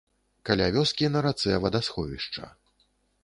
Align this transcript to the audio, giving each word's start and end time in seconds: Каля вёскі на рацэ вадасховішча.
Каля 0.49 0.69
вёскі 0.77 1.09
на 1.15 1.21
рацэ 1.27 1.53
вадасховішча. 1.65 2.49